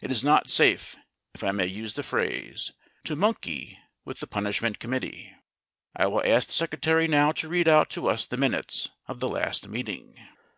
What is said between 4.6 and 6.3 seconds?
Committee. I will